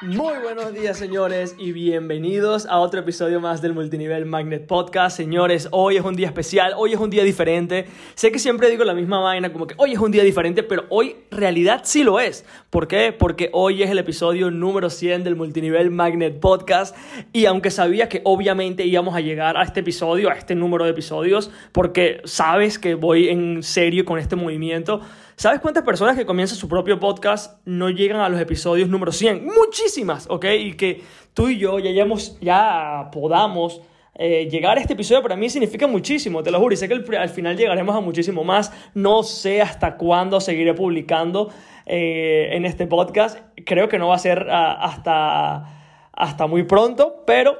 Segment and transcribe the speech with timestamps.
[0.00, 5.16] Muy buenos días señores y bienvenidos a otro episodio más del Multinivel Magnet Podcast.
[5.16, 7.86] Señores, hoy es un día especial, hoy es un día diferente.
[8.14, 10.84] Sé que siempre digo la misma vaina, como que hoy es un día diferente, pero
[10.90, 12.44] hoy realidad sí lo es.
[12.70, 13.12] ¿Por qué?
[13.12, 16.96] Porque hoy es el episodio número 100 del Multinivel Magnet Podcast
[17.32, 20.92] y aunque sabía que obviamente íbamos a llegar a este episodio, a este número de
[20.92, 25.00] episodios, porque sabes que voy en serio con este movimiento,
[25.38, 29.46] ¿Sabes cuántas personas que comienzan su propio podcast no llegan a los episodios número 100?
[29.46, 30.46] Muchísimas, ¿ok?
[30.58, 31.00] Y que
[31.32, 31.92] tú y yo ya,
[32.40, 33.80] ya podamos
[34.16, 36.74] eh, llegar a este episodio para mí significa muchísimo, te lo juro.
[36.74, 38.72] Y sé que al final llegaremos a muchísimo más.
[38.94, 41.50] No sé hasta cuándo seguiré publicando
[41.86, 43.38] eh, en este podcast.
[43.64, 47.56] Creo que no va a ser ah, hasta, hasta muy pronto, pero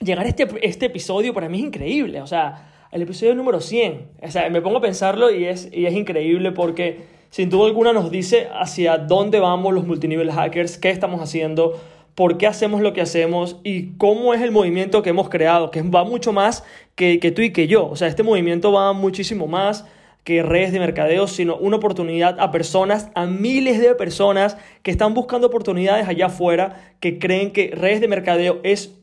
[0.00, 2.20] llegar a este, este episodio para mí es increíble.
[2.20, 4.08] O sea el episodio número 100.
[4.22, 7.92] O sea, me pongo a pensarlo y es, y es increíble porque sin duda alguna
[7.92, 11.78] nos dice hacia dónde vamos los multinivel hackers, qué estamos haciendo,
[12.14, 15.82] por qué hacemos lo que hacemos y cómo es el movimiento que hemos creado, que
[15.82, 17.86] va mucho más que, que tú y que yo.
[17.86, 19.84] O sea, este movimiento va muchísimo más
[20.24, 25.12] que redes de mercadeo, sino una oportunidad a personas, a miles de personas que están
[25.12, 28.94] buscando oportunidades allá afuera, que creen que redes de mercadeo es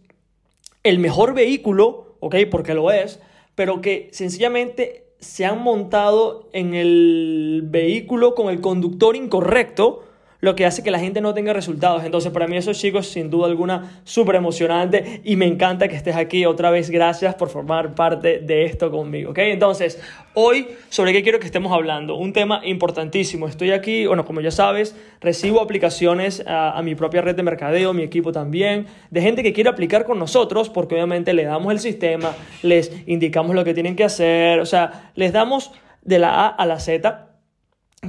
[0.82, 2.38] el mejor vehículo, ¿ok?
[2.50, 3.22] Porque lo es,
[3.56, 10.04] pero que sencillamente se han montado en el vehículo con el conductor incorrecto
[10.44, 12.04] lo que hace que la gente no tenga resultados.
[12.04, 16.18] Entonces, para mí esos chicos, sin duda alguna, súper emocionante y me encanta que estés
[16.18, 16.90] aquí otra vez.
[16.90, 19.38] Gracias por formar parte de esto conmigo, ¿ok?
[19.38, 20.02] Entonces,
[20.34, 22.18] hoy, ¿sobre qué quiero que estemos hablando?
[22.18, 23.48] Un tema importantísimo.
[23.48, 27.94] Estoy aquí, bueno, como ya sabes, recibo aplicaciones a, a mi propia red de mercadeo,
[27.94, 31.80] mi equipo también, de gente que quiere aplicar con nosotros, porque obviamente le damos el
[31.80, 36.48] sistema, les indicamos lo que tienen que hacer, o sea, les damos de la A
[36.50, 37.33] a la Z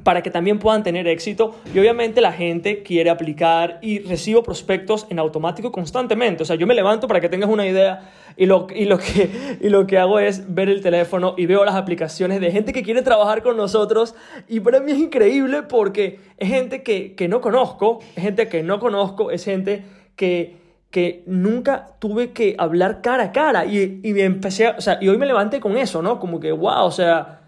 [0.03, 5.07] para que también puedan tener éxito y obviamente la gente quiere aplicar y recibo prospectos
[5.11, 6.43] en automático constantemente.
[6.43, 9.59] O sea, yo me levanto para que tengas una idea y lo, y lo, que,
[9.61, 12.83] y lo que hago es ver el teléfono y veo las aplicaciones de gente que
[12.83, 14.15] quiere trabajar con nosotros
[14.49, 18.63] y para mí es increíble porque es gente que, que no conozco, es gente que
[18.63, 19.85] no conozco, es gente
[20.17, 25.09] que que nunca tuve que hablar cara a cara y, y empecé, o sea, y
[25.09, 26.21] hoy me levanté con eso, ¿no?
[26.21, 27.41] Como que, wow, o sea,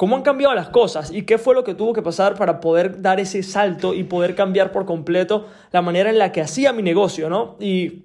[0.00, 3.02] ¿Cómo han cambiado las cosas y qué fue lo que tuvo que pasar para poder
[3.02, 6.82] dar ese salto y poder cambiar por completo la manera en la que hacía mi
[6.82, 7.56] negocio, ¿no?
[7.60, 8.04] Y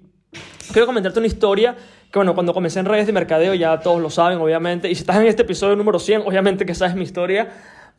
[0.74, 1.74] quiero comentarte una historia
[2.12, 5.00] que, bueno, cuando comencé en redes de mercadeo ya todos lo saben, obviamente, y si
[5.00, 7.48] estás en este episodio número 100, obviamente que sabes mi historia,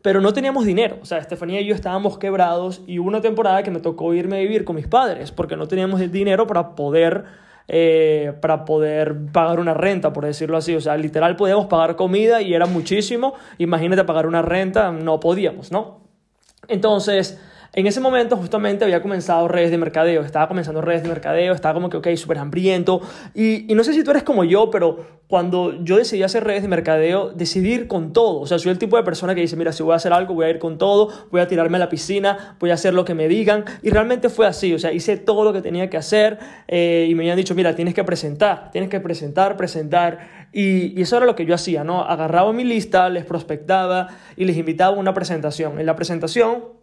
[0.04, 3.64] pero no teníamos dinero, o sea, Estefanía y yo estábamos quebrados y hubo una temporada
[3.64, 6.76] que me tocó irme a vivir con mis padres porque no teníamos el dinero para
[6.76, 7.26] poder
[7.68, 10.76] eh, para poder pagar una renta, por decirlo así.
[10.76, 13.34] O sea, literal podíamos pagar comida y era muchísimo.
[13.58, 16.02] Imagínate pagar una renta, no podíamos, ¿no?
[16.68, 17.40] Entonces,
[17.74, 21.74] en ese momento justamente había comenzado redes de mercadeo, estaba comenzando redes de mercadeo, estaba
[21.74, 23.02] como que, ok, súper hambriento.
[23.34, 26.62] Y, y, no sé si tú eres como yo, pero cuando yo decidí hacer redes
[26.62, 28.40] de mercadeo, decidí ir con todo.
[28.40, 30.34] O sea, soy el tipo de persona que dice, mira, si voy a hacer algo,
[30.34, 33.04] voy a ir con todo, voy a tirarme a la piscina, voy a hacer lo
[33.04, 33.66] que me digan.
[33.84, 37.16] Y realmente fue así, o sea, hice todo lo que tenía que hacer eh, y
[37.16, 40.48] me habían dicho, mira, tienes que presentar, tienes que presentar, presentar.
[40.54, 42.04] Y, y eso era lo que yo hacía, ¿no?
[42.04, 44.08] Agarraba mi lista, les prospectaba
[44.38, 45.80] y les invitaba a una presentación.
[45.80, 46.78] En la presentación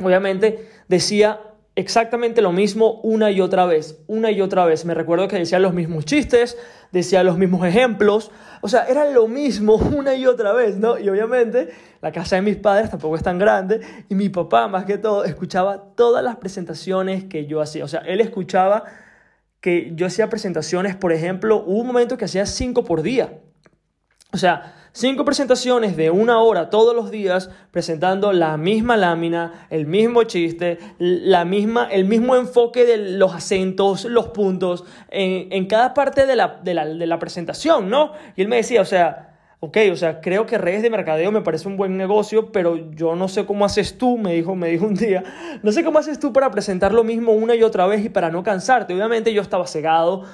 [0.00, 1.40] obviamente decía
[1.76, 4.84] exactamente lo mismo una y otra vez, una y otra vez.
[4.84, 6.56] Me recuerdo que decía los mismos chistes,
[6.92, 10.98] decía los mismos ejemplos, o sea, era lo mismo una y otra vez, ¿no?
[10.98, 14.84] Y obviamente la casa de mis padres tampoco es tan grande y mi papá, más
[14.84, 18.84] que todo, escuchaba todas las presentaciones que yo hacía, o sea, él escuchaba
[19.60, 23.38] que yo hacía presentaciones, por ejemplo, hubo un momento que hacía cinco por día.
[24.30, 29.86] O sea, cinco presentaciones de una hora todos los días presentando la misma lámina, el
[29.86, 35.92] mismo chiste, la misma, el mismo enfoque de los acentos, los puntos, en, en cada
[35.94, 38.12] parte de la, de, la, de la presentación, ¿no?
[38.36, 41.40] Y él me decía, o sea, ok, o sea, creo que redes de mercadeo me
[41.40, 44.86] parece un buen negocio, pero yo no sé cómo haces tú, me dijo, me dijo
[44.86, 45.24] un día,
[45.62, 48.30] no sé cómo haces tú para presentar lo mismo una y otra vez y para
[48.30, 48.94] no cansarte.
[48.94, 50.24] Obviamente yo estaba cegado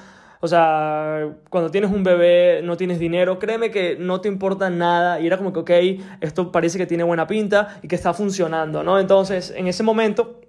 [0.41, 5.19] o sea, cuando tienes un bebé, no tienes dinero, créeme que no te importa nada.
[5.19, 5.71] Y era como que, ok,
[6.19, 8.99] esto parece que tiene buena pinta y que está funcionando, ¿no?
[8.99, 10.41] Entonces, en ese momento,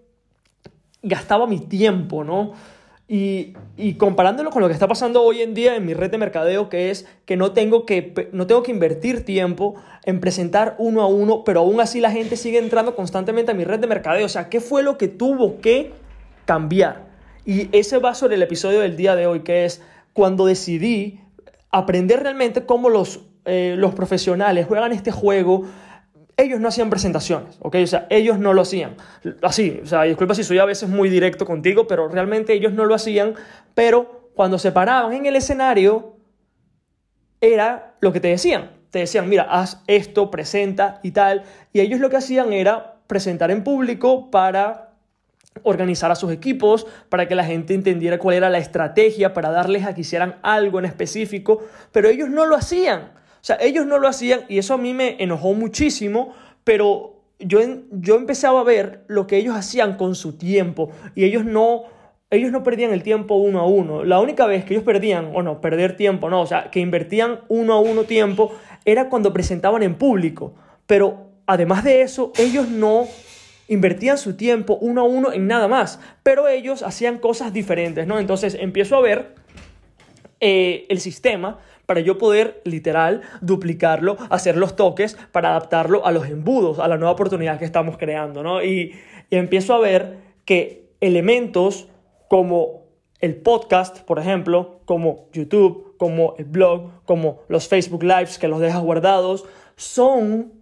[1.03, 2.53] gastaba mi tiempo, ¿no?
[3.09, 6.17] y, y, comparándolo con lo que está pasando hoy en día en mi red de
[6.17, 9.75] mercadeo, que es que no, tengo que no tengo que invertir tiempo
[10.07, 13.65] en presentar uno a uno, pero aún así la gente sigue entrando constantemente a mi
[13.65, 14.25] red de mercadeo.
[14.25, 15.93] O sea, ¿qué fue lo que tuvo que
[16.47, 17.12] cambiar?
[17.45, 21.21] Y ese va sobre el episodio del día de hoy, que es cuando decidí
[21.71, 25.65] aprender realmente cómo los, eh, los profesionales juegan este juego
[26.37, 27.77] ellos no hacían presentaciones, ¿ok?
[27.83, 28.97] O sea, ellos no lo hacían.
[29.43, 32.85] Así, o sea, disculpa si soy a veces muy directo contigo, pero realmente ellos no
[32.85, 33.35] lo hacían,
[33.75, 36.17] pero cuando se paraban en el escenario,
[37.41, 38.71] era lo que te decían.
[38.91, 41.45] Te decían, mira, haz esto, presenta y tal.
[41.73, 44.92] Y ellos lo que hacían era presentar en público para
[45.63, 49.85] organizar a sus equipos, para que la gente entendiera cuál era la estrategia, para darles
[49.85, 51.63] a que hicieran algo en específico,
[51.93, 53.13] pero ellos no lo hacían.
[53.43, 56.33] O sea, ellos no lo hacían y eso a mí me enojó muchísimo,
[56.65, 57.59] pero yo,
[57.91, 61.83] yo empezaba a ver lo que ellos hacían con su tiempo y ellos no,
[62.31, 64.05] ellos no perdían el tiempo uno a uno.
[64.05, 67.41] La única vez que ellos perdían, o no, perder tiempo, no, o sea, que invertían
[67.49, 68.53] uno a uno tiempo
[68.85, 70.55] era cuando presentaban en público.
[70.87, 73.07] Pero además de eso, ellos no
[73.73, 78.19] invertían su tiempo uno a uno en nada más, pero ellos hacían cosas diferentes, ¿no?
[78.19, 79.35] Entonces empiezo a ver
[80.41, 86.27] eh, el sistema para yo poder literal duplicarlo, hacer los toques para adaptarlo a los
[86.29, 88.63] embudos, a la nueva oportunidad que estamos creando, ¿no?
[88.63, 88.95] Y,
[89.31, 91.89] y empiezo a ver que elementos
[92.29, 92.83] como
[93.21, 98.61] el podcast, por ejemplo, como YouTube, como el blog, como los Facebook Lives que los
[98.61, 99.45] dejas guardados,
[99.77, 100.53] son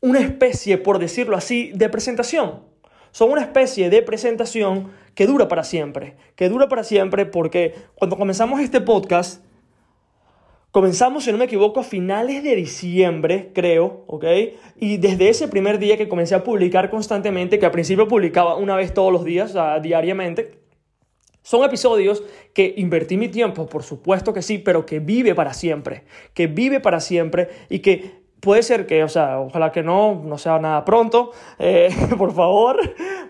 [0.00, 2.64] una especie, por decirlo así, de presentación.
[3.12, 6.16] Son una especie de presentación que dura para siempre.
[6.36, 9.44] Que dura para siempre porque cuando comenzamos este podcast,
[10.72, 14.24] Comenzamos, si no me equivoco, a finales de diciembre, creo, ¿ok?
[14.76, 18.76] Y desde ese primer día que comencé a publicar constantemente, que al principio publicaba una
[18.76, 20.60] vez todos los días, o diariamente,
[21.42, 22.22] son episodios
[22.54, 26.04] que invertí mi tiempo, por supuesto que sí, pero que vive para siempre,
[26.34, 30.38] que vive para siempre y que puede ser que, o sea, ojalá que no, no
[30.38, 32.78] sea nada pronto, eh, por favor,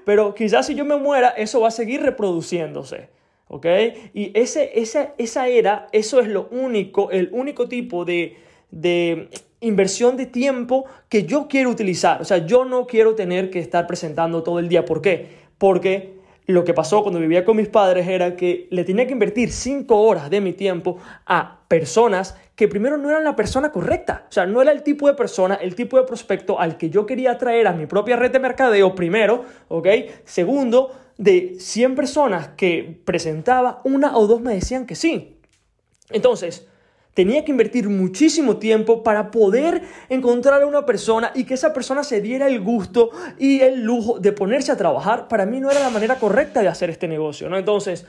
[0.04, 3.08] pero quizás si yo me muera, eso va a seguir reproduciéndose.
[3.48, 3.66] ¿ok?
[4.14, 8.36] Y ese, esa, esa era, eso es lo único, el único tipo de,
[8.70, 9.28] de
[9.60, 12.22] inversión de tiempo que yo quiero utilizar.
[12.22, 14.84] O sea, yo no quiero tener que estar presentando todo el día.
[14.84, 15.40] ¿Por qué?
[15.58, 16.19] Porque
[16.50, 20.00] lo que pasó cuando vivía con mis padres era que le tenía que invertir cinco
[20.02, 24.26] horas de mi tiempo a personas que primero no eran la persona correcta.
[24.28, 27.06] O sea, no era el tipo de persona, el tipo de prospecto al que yo
[27.06, 29.86] quería atraer a mi propia red de mercadeo, primero, ¿ok?
[30.24, 35.38] Segundo, de 100 personas que presentaba, una o dos me decían que sí.
[36.10, 36.68] Entonces,
[37.14, 42.04] tenía que invertir muchísimo tiempo para poder encontrar a una persona y que esa persona
[42.04, 45.28] se diera el gusto y el lujo de ponerse a trabajar.
[45.28, 47.58] Para mí no era la manera correcta de hacer este negocio, ¿no?
[47.58, 48.06] Entonces,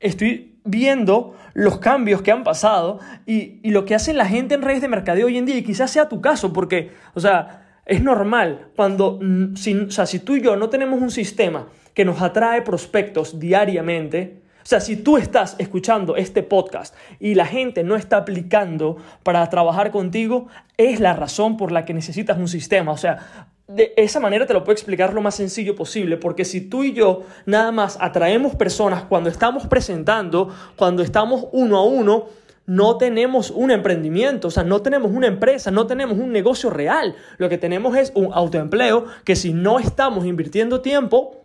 [0.00, 4.80] estoy viendo los cambios que han pasado y, lo que hace la gente en redes
[4.80, 8.68] de mercadeo hoy en día y quizás sea tu caso porque, o sea, es normal
[8.76, 12.22] cuando, mm, si, o sea, si tú y yo no tenemos un sistema que nos
[12.22, 17.96] atrae prospectos diariamente, o sea, si tú estás escuchando este podcast y la gente no
[17.96, 20.46] está aplicando para trabajar contigo,
[20.78, 22.90] es la razón por la que necesitas un sistema.
[22.90, 26.62] O sea, de esa manera te lo puedo explicar lo más sencillo posible, porque si
[26.62, 32.24] tú y yo nada más atraemos personas cuando estamos presentando, cuando estamos uno a uno,
[32.64, 37.16] no tenemos un emprendimiento, o sea, no tenemos una empresa, no tenemos un negocio real.
[37.36, 41.43] Lo que tenemos es un autoempleo que si no estamos invirtiendo tiempo,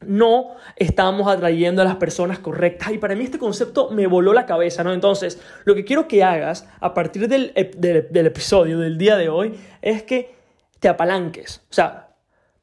[0.00, 2.92] no estamos atrayendo a las personas correctas.
[2.92, 4.92] Y para mí este concepto me voló la cabeza, ¿no?
[4.92, 9.58] Entonces, lo que quiero que hagas a partir del, del episodio del día de hoy
[9.82, 10.34] es que
[10.80, 11.62] te apalanques.
[11.70, 12.10] O sea,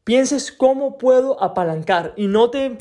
[0.04, 2.78] pienses cómo puedo apalancar y no te...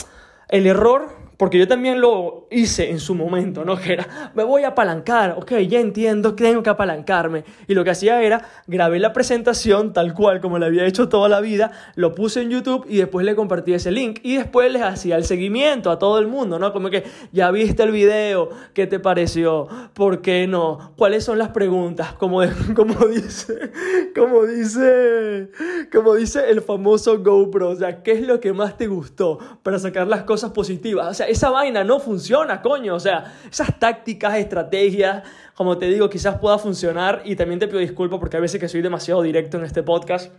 [0.48, 3.76] El error porque yo también lo hice en su momento, ¿no?
[3.76, 7.44] Que era, me voy a apalancar, ok, ya entiendo que tengo que apalancarme.
[7.66, 11.28] Y lo que hacía era, grabé la presentación tal cual como la había hecho toda
[11.28, 14.20] la vida, lo puse en YouTube y después le compartí ese link.
[14.22, 16.72] Y después les hacía el seguimiento a todo el mundo, ¿no?
[16.72, 19.66] Como que, ya viste el video, ¿qué te pareció?
[19.94, 20.92] ¿Por qué no?
[20.96, 22.12] ¿Cuáles son las preguntas?
[22.14, 22.42] Como,
[22.76, 23.72] como dice,
[24.14, 25.50] como dice,
[25.92, 29.78] como dice el famoso GoPro, o sea, ¿qué es lo que más te gustó para
[29.78, 31.08] sacar las cosas positivas?
[31.08, 32.94] O sea, esa vaina no funciona, coño.
[32.94, 35.22] O sea, esas tácticas, estrategias,
[35.54, 37.22] como te digo, quizás pueda funcionar.
[37.24, 40.32] Y también te pido disculpas porque a veces que soy demasiado directo en este podcast.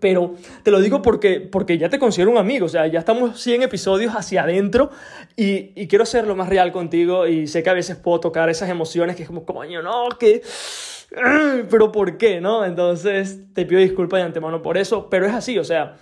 [0.00, 3.40] Pero te lo digo porque, porque ya te considero un amigo, o sea, ya estamos
[3.40, 4.90] 100 episodios hacia adentro
[5.36, 8.48] y, y quiero ser lo más real contigo y sé que a veces puedo tocar
[8.48, 10.42] esas emociones que es como, coño, no, que...
[11.70, 12.64] Pero ¿por qué, no?
[12.64, 15.96] Entonces te pido disculpas de antemano por eso, pero es así, o sea,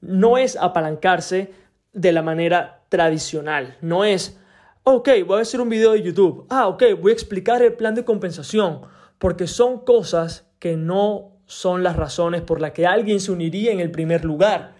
[0.00, 1.52] no es apalancarse
[1.92, 3.76] de la manera tradicional.
[3.80, 4.38] No es,
[4.84, 6.46] ok, voy a hacer un video de YouTube.
[6.48, 8.82] Ah, ok, voy a explicar el plan de compensación.
[9.18, 13.80] Porque son cosas que no son las razones por las que alguien se uniría en
[13.80, 14.74] el primer lugar.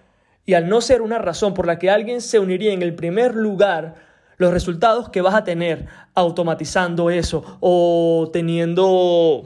[0.44, 3.34] Y al no ser una razón por la que alguien se uniría en el primer
[3.34, 3.94] lugar,
[4.36, 9.44] los resultados que vas a tener automatizando eso o teniendo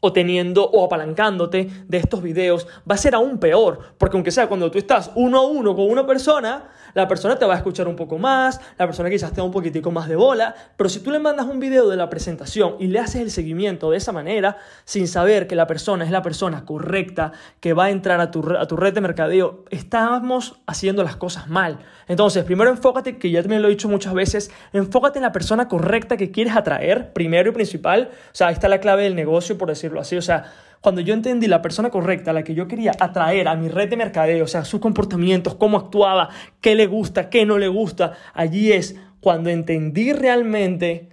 [0.00, 4.48] o teniendo o apalancándote de estos videos va a ser aún peor, porque aunque sea
[4.48, 7.88] cuando tú estás uno a uno con una persona, la persona te va a escuchar
[7.88, 11.00] un poco más, la persona quizás te da un poquitico más de bola, pero si
[11.00, 14.12] tú le mandas un video de la presentación y le haces el seguimiento de esa
[14.12, 18.30] manera, sin saber que la persona es la persona correcta que va a entrar a
[18.30, 21.78] tu, a tu red de mercadeo, estamos haciendo las cosas mal.
[22.08, 25.68] Entonces, primero enfócate, que ya también lo he dicho muchas veces, enfócate en la persona
[25.68, 28.10] correcta que quieres atraer, primero y principal.
[28.12, 30.16] O sea, ahí está la clave del negocio, por decirlo así.
[30.16, 33.68] O sea, cuando yo entendí la persona correcta, la que yo quería atraer a mi
[33.68, 36.28] red de mercadeo, o sea, sus comportamientos, cómo actuaba,
[36.60, 41.08] qué le gusta, qué no le gusta, allí es cuando entendí realmente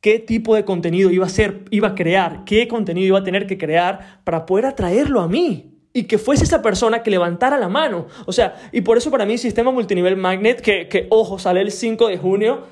[0.00, 3.46] qué tipo de contenido iba a ser, iba a crear, qué contenido iba a tener
[3.46, 7.68] que crear para poder atraerlo a mí y que fuese esa persona que levantara la
[7.68, 8.08] mano.
[8.26, 11.70] O sea, y por eso para mí Sistema Multinivel Magnet, que, que ojo, sale el
[11.70, 12.64] 5 de junio,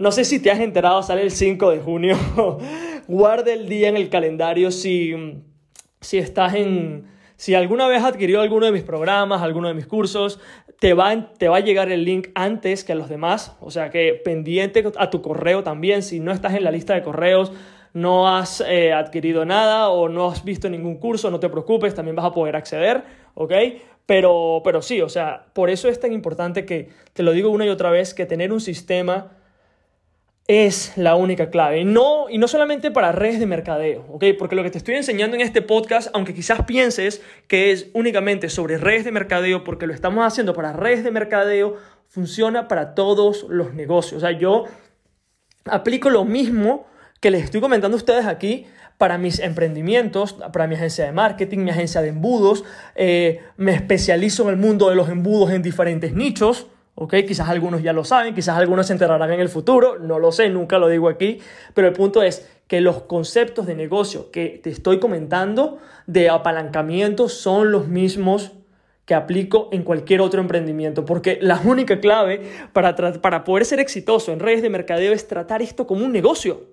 [0.00, 2.16] no sé si te has enterado, sale el 5 de junio,
[3.06, 5.14] guarda el día en el calendario si
[6.00, 10.40] si estás en, si alguna vez adquirió alguno de mis programas, alguno de mis cursos,
[10.78, 13.56] te va, te va a llegar el link antes que a los demás.
[13.60, 16.02] O sea que pendiente a tu correo también.
[16.02, 17.52] Si no estás en la lista de correos,
[17.92, 22.16] no has eh, adquirido nada o no has visto ningún curso, no te preocupes, también
[22.16, 23.02] vas a poder acceder,
[23.34, 23.52] ¿ok?
[24.06, 27.66] Pero, pero sí, o sea, por eso es tan importante que, te lo digo una
[27.66, 29.32] y otra vez, que tener un sistema
[30.50, 31.84] es la única clave.
[31.84, 34.24] No, y no solamente para redes de mercadeo, ¿ok?
[34.36, 38.48] Porque lo que te estoy enseñando en este podcast, aunque quizás pienses que es únicamente
[38.48, 41.76] sobre redes de mercadeo, porque lo estamos haciendo para redes de mercadeo,
[42.08, 44.24] funciona para todos los negocios.
[44.24, 44.64] O sea, yo
[45.66, 46.84] aplico lo mismo
[47.20, 48.66] que les estoy comentando a ustedes aquí
[48.98, 52.64] para mis emprendimientos, para mi agencia de marketing, mi agencia de embudos.
[52.96, 56.66] Eh, me especializo en el mundo de los embudos en diferentes nichos.
[57.00, 57.14] ¿Ok?
[57.26, 60.50] Quizás algunos ya lo saben, quizás algunos se enterarán en el futuro, no lo sé,
[60.50, 61.38] nunca lo digo aquí,
[61.72, 67.30] pero el punto es que los conceptos de negocio que te estoy comentando de apalancamiento
[67.30, 68.52] son los mismos
[69.06, 72.42] que aplico en cualquier otro emprendimiento, porque la única clave
[72.74, 76.66] para, para poder ser exitoso en redes de mercadeo es tratar esto como un negocio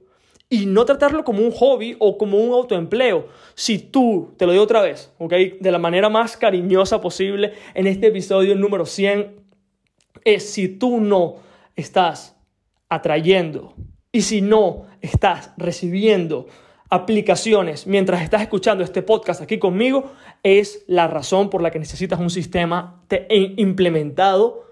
[0.49, 3.27] y no tratarlo como un hobby o como un autoempleo.
[3.55, 5.33] Si tú, te lo digo otra vez, ¿ok?
[5.61, 9.46] De la manera más cariñosa posible en este episodio número 100,
[10.25, 11.35] es si tú no
[11.75, 12.35] estás
[12.89, 13.73] atrayendo
[14.11, 16.47] y si no estás recibiendo
[16.89, 20.11] aplicaciones mientras estás escuchando este podcast aquí conmigo,
[20.43, 24.67] es la razón por la que necesitas un sistema implementado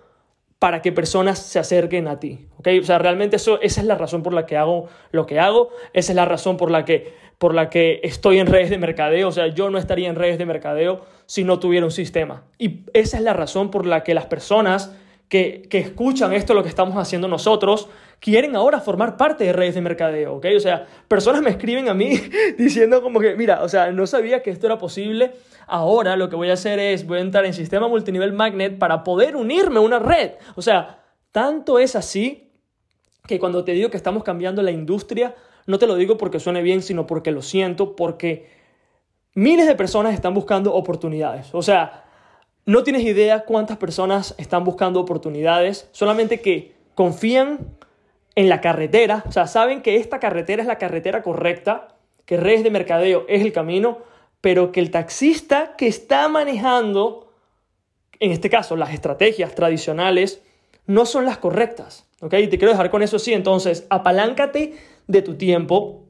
[0.59, 2.47] para que personas se acerquen a ti.
[2.57, 2.79] ¿okay?
[2.79, 5.69] O sea, realmente eso, esa es la razón por la que hago lo que hago,
[5.93, 9.27] esa es la razón por la que, por la que estoy en redes de mercadeo.
[9.27, 12.45] O sea, yo no estaría en redes de mercadeo si no tuviera un sistema.
[12.57, 14.95] Y esa es la razón por la que las personas
[15.29, 17.89] que, escuchan esto, lo que estamos haciendo nosotros,
[18.19, 20.45] quieren ahora formar parte de redes de mercadeo, ¿ok?
[20.55, 22.19] O sea, personas me escriben a mí
[22.57, 25.33] diciendo como que, mira, o sea, no sabía que esto era posible,
[25.67, 29.03] ahora lo que voy a hacer es, voy a entrar en sistema multinivel magnet para
[29.03, 30.33] poder unirme a una red.
[30.55, 32.51] O sea, tanto es así
[33.27, 36.61] que cuando te digo que estamos cambiando la industria, no te lo digo porque suene
[36.61, 38.49] bien, sino porque lo siento, porque
[39.33, 41.49] miles de personas están buscando oportunidades.
[41.53, 42.04] O sea,
[42.65, 47.59] no tienes idea cuántas personas están buscando oportunidades, solamente que confían
[48.35, 51.89] en la carretera, o sea, saben que esta carretera es la carretera correcta,
[52.25, 53.99] que redes de mercadeo es el camino,
[54.41, 57.31] pero que el taxista que está manejando,
[58.19, 60.41] en este caso las estrategias tradicionales,
[60.87, 62.07] no son las correctas.
[62.21, 62.33] ¿ok?
[62.33, 64.75] Y te quiero dejar con eso así, entonces apaláncate
[65.07, 66.04] de tu tiempo,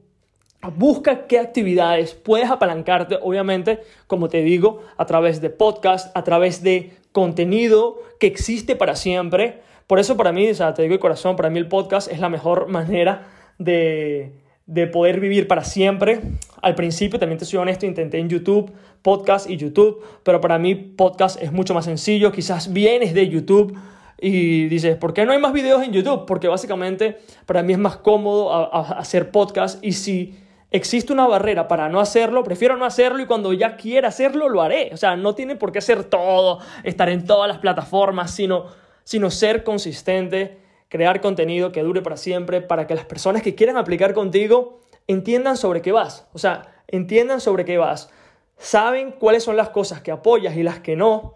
[0.74, 6.62] Busca qué actividades puedes apalancarte, obviamente, como te digo, a través de podcast, a través
[6.62, 9.60] de contenido que existe para siempre.
[9.86, 12.18] Por eso para mí, o sea, te digo de corazón, para mí el podcast es
[12.18, 14.32] la mejor manera de,
[14.66, 16.20] de poder vivir para siempre.
[16.62, 18.72] Al principio, también te soy honesto, intenté en YouTube,
[19.02, 22.32] podcast y YouTube, pero para mí podcast es mucho más sencillo.
[22.32, 23.78] Quizás vienes de YouTube
[24.20, 26.26] y dices, ¿por qué no hay más videos en YouTube?
[26.26, 30.34] Porque básicamente para mí es más cómodo hacer podcast y si
[30.70, 34.62] existe una barrera para no hacerlo, prefiero no hacerlo y cuando ya quiera hacerlo lo
[34.62, 34.90] haré.
[34.92, 38.66] O sea, no tiene por qué hacer todo, estar en todas las plataformas, sino,
[39.04, 40.58] sino ser consistente,
[40.88, 45.56] crear contenido que dure para siempre, para que las personas que quieran aplicar contigo entiendan
[45.56, 46.26] sobre qué vas.
[46.32, 48.10] O sea, entiendan sobre qué vas.
[48.58, 51.34] Saben cuáles son las cosas que apoyas y las que no.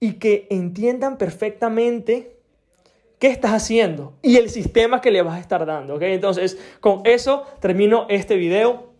[0.00, 2.33] Y que entiendan perfectamente
[3.18, 6.02] qué estás haciendo y el sistema que le vas a estar dando, ¿ok?
[6.02, 8.92] Entonces, con eso termino este video,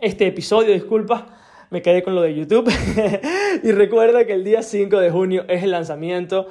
[0.00, 1.26] este episodio, disculpa,
[1.70, 2.70] me quedé con lo de YouTube.
[3.62, 6.46] y recuerda que el día 5 de junio es el lanzamiento.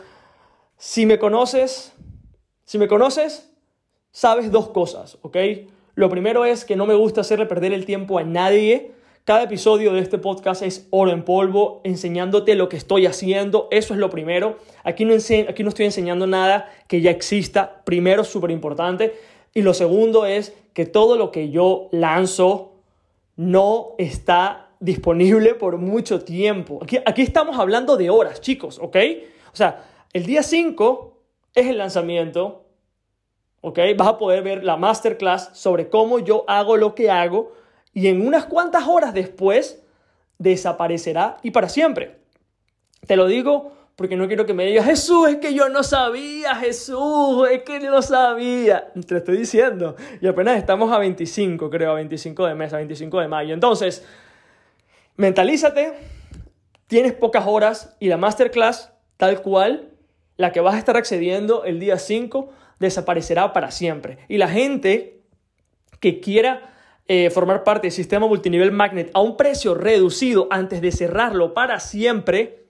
[0.78, 1.94] Si me conoces,
[2.66, 3.54] si me conoces,
[4.12, 5.38] sabes dos cosas, ¿ok?
[5.96, 8.94] Lo primero es que no me gusta hacerle perder el tiempo a nadie.
[9.26, 13.70] Cada episodio de este podcast es oro en polvo, enseñándote lo que estoy haciendo.
[13.72, 14.58] Eso es lo primero.
[14.84, 17.84] Aquí no, aquí no estoy enseñando nada que ya exista.
[17.86, 19.14] Primero, súper importante.
[19.54, 22.74] Y lo segundo es que todo lo que yo lanzo
[23.38, 26.80] no está disponible por mucho tiempo.
[26.84, 28.98] Aquí, aquí estamos hablando de horas, chicos, ¿ok?
[29.54, 31.18] O sea, el día 5
[31.56, 32.66] es el lanzamiento,
[33.62, 33.80] ¿ok?
[33.96, 37.63] Vas a poder ver la masterclass sobre cómo yo hago lo que hago
[37.94, 39.82] y en unas cuantas horas después
[40.38, 42.18] desaparecerá y para siempre.
[43.06, 46.56] Te lo digo porque no quiero que me digas, Jesús, es que yo no sabía,
[46.56, 48.92] Jesús, es que no sabía.
[48.94, 49.96] Te lo estoy diciendo.
[50.20, 53.54] Y apenas estamos a 25, creo, a 25 de mes, a 25 de mayo.
[53.54, 54.04] Entonces,
[55.16, 55.94] mentalízate,
[56.88, 59.92] tienes pocas horas y la masterclass, tal cual,
[60.38, 64.18] la que vas a estar accediendo el día 5, desaparecerá para siempre.
[64.28, 65.22] Y la gente
[66.00, 66.73] que quiera
[67.08, 71.80] eh, formar parte del sistema multinivel Magnet a un precio reducido antes de cerrarlo para
[71.80, 72.66] siempre,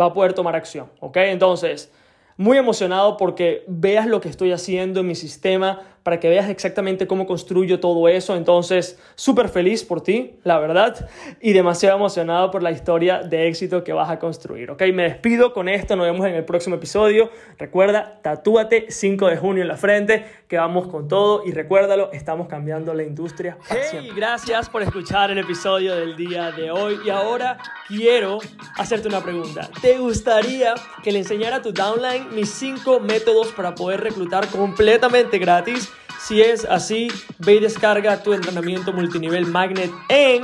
[0.00, 0.90] va a poder tomar acción.
[1.00, 1.16] ¿Ok?
[1.18, 1.92] Entonces,
[2.36, 7.08] muy emocionado porque veas lo que estoy haciendo en mi sistema, para que veas exactamente
[7.08, 8.36] cómo construyo todo eso.
[8.36, 11.10] Entonces, súper feliz por ti, la verdad,
[11.40, 14.70] y demasiado emocionado por la historia de éxito que vas a construir.
[14.70, 17.28] Ok, me despido con esto, nos vemos en el próximo episodio.
[17.58, 22.46] Recuerda, tatúate 5 de junio en la frente, que vamos con todo y recuérdalo, estamos
[22.46, 23.58] cambiando la industria.
[23.68, 27.58] hey, gracias por escuchar el episodio del día de hoy y ahora
[27.88, 28.38] quiero
[28.76, 29.68] hacerte una pregunta.
[29.82, 35.38] ¿Te gustaría que le enseñara a tu downline mis 5 métodos para poder reclutar completamente
[35.38, 35.92] gratis?
[36.26, 37.06] Si es así,
[37.38, 40.42] ve y descarga tu entrenamiento multinivel magnet en